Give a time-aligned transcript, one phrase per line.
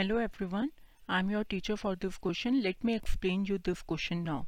[0.00, 0.70] Hello everyone
[1.08, 4.44] I am your teacher for this question let me explain you this question now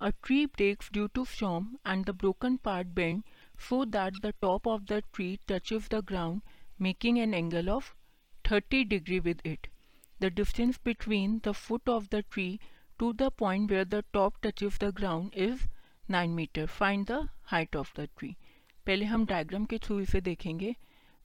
[0.00, 3.22] a tree breaks due to storm and the broken part bend
[3.68, 5.26] so that the top of the tree
[5.72, 6.40] touches the ground
[6.80, 7.92] making an angle of
[8.50, 9.66] thirty degree with it
[10.20, 12.48] the distance between the foot of the tree
[12.98, 15.68] to the point where the top touches the ground is
[16.10, 18.34] nine metre find the height of the tree
[18.86, 20.74] पहले हम diagram के through इसे देखेंगे।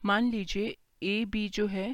[0.02, 1.92] मान लीजिए A B जो है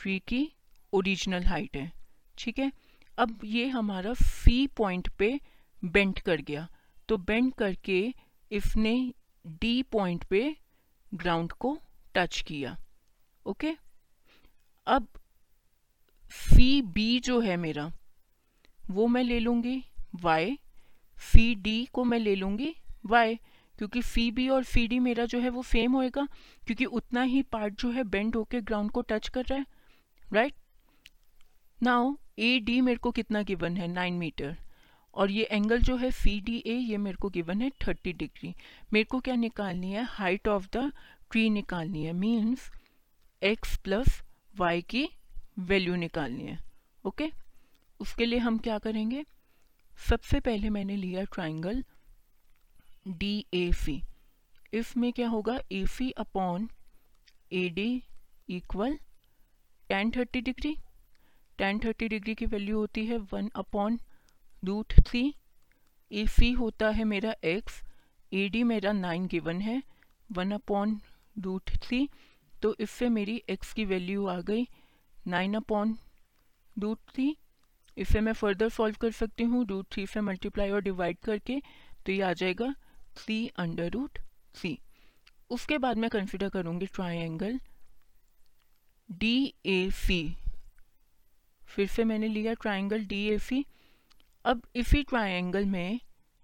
[0.00, 0.50] tree की
[0.92, 1.90] ओरिजिनल हाइट है,
[2.38, 2.70] ठीक है?
[3.18, 5.38] अब ये हमारा फ़ी पॉइंट पे
[5.82, 6.68] बेंट कर गया।
[7.08, 8.02] तो बेंट करके
[8.50, 8.94] इसने
[9.60, 10.54] डी पॉइंट पे
[11.12, 11.76] ग्राउंड को
[12.14, 12.76] टच किया,
[13.46, 13.74] ओके?
[14.86, 15.06] अब
[16.32, 17.90] फ़ी बी जो है मेरा,
[18.84, 19.82] वो मैं ले लूँगी
[20.22, 20.58] वाई
[21.20, 22.74] फ़ी डी को मैं ले लूँगी
[23.06, 23.34] वाई
[23.76, 26.26] क्योंकि फ़ी बी और फ़ी डी मेरा जो है वो सेम होएगा,
[26.66, 29.66] क्योंकि उतना ही पार्ट जो है बेंड होके ग्राउंड को टच कर रहा है
[30.32, 30.54] राइट
[31.82, 33.86] नाउ ए डी मेरे को कितना गिवन है?
[33.88, 34.56] नाइन मीटर
[35.14, 38.54] और ये एंगल जो है सी डी ए ये मेरे को गिवन है थर्टी डिग्री
[38.92, 40.04] मेरे को क्या निकालनी है?
[40.04, 40.92] हाइट ऑफ़ द
[41.30, 42.12] ट्री निकालनी है.
[42.12, 42.70] मीन्स
[43.42, 44.22] एक्स प्लस
[44.56, 45.08] वाई की
[45.58, 46.58] वैल्यू निकालनी है.
[47.04, 47.36] Okay okay?
[48.00, 49.24] उसके लिए हम क्या करेंगे?
[50.08, 51.82] सबसे पहले मैंने लिया ट्राइंगल
[53.08, 54.02] डी ए सी
[54.74, 55.58] इसमें क्या होगा?
[55.72, 56.68] A C upon
[57.52, 58.02] A D
[58.48, 58.98] equal
[59.88, 60.76] tan thirty degree
[61.58, 63.98] tan thirty degree की वैल्यू होती है one upon
[64.62, 65.22] root three
[66.10, 67.82] A C होता है मेरा एक्स
[68.32, 69.82] ए डी मेरा नाइन गिवन है
[70.30, 71.00] वन अपॉन
[71.36, 72.08] रूट थ्री
[72.52, 74.66] तो इससे मेरी एक्स की वैल्यू आ गई
[75.26, 75.96] नाइन अपॉन
[76.76, 77.36] रूट थ्री
[77.96, 81.60] इसे मैं फर्दर सॉल्व कर सकती हूँ रूट थ्री से मल्टीप्लाई और डिवाइड करके
[82.06, 82.74] तो ये आ जाएगा
[83.16, 84.18] थ्री अंडर रूट
[84.54, 84.78] थ्री
[85.50, 87.58] उसके बाद मैं कंसिडर करूँगी ट्राइंगल
[89.08, 89.34] डी
[89.66, 90.20] ए सी
[91.72, 93.64] फिर से मैंने लिया ट्राइंगल डी ए सी
[94.44, 96.00] अब इसी ट्राइंगल में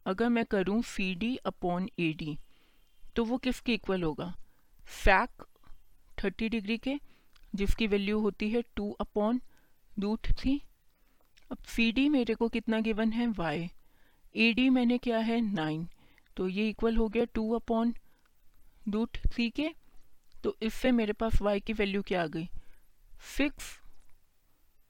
[0.07, 2.37] अगर मैं करूँ C D upon A D
[3.17, 4.35] तो वो किसके इक्वल होगा?
[4.85, 5.43] फैक
[6.19, 6.95] थर्टी डिग्री के,
[7.55, 9.41] जिसकी वैल्यू होती है टू अपॉन
[9.99, 10.61] रूट थ्री
[11.53, 13.27] अब सी डी मेरे को कितना गिवन है?
[13.29, 13.69] वाई
[14.37, 15.87] ए डी मैंने क्या है नाइन
[16.37, 17.95] तो ये इक्वल हो गया टू अपॉन
[18.89, 19.69] रूट थ्री के।
[20.45, 22.49] तो इससे मेरे पास वाई की वैल्यू क्या आ गई?
[23.37, 23.77] सिक्स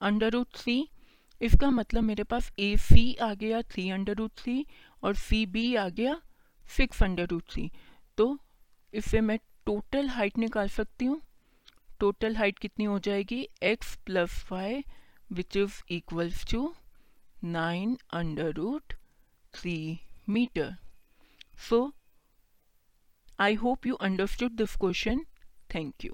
[0.01, 0.87] अंडर रूट थ्री
[1.41, 4.65] इसका मतलब मेरे पास ए सी आ गया थ्री अंडर रूट थ्री
[5.03, 6.19] और सी बी आ गया
[6.65, 7.69] सिक्स अंडर रूट थ्री
[8.17, 8.37] तो
[8.93, 11.21] इससे मैं टोटल हाइट निकाल सकती हूँ।
[11.99, 13.47] टोटल हाइट कितनी हो जाएगी?
[13.63, 14.83] X plus y
[15.33, 16.73] which is equals to
[17.43, 18.93] nine under root
[19.53, 19.77] three
[20.29, 20.75] metre
[21.69, 21.81] so
[23.39, 25.25] I hope you understood this question
[25.75, 26.13] thank you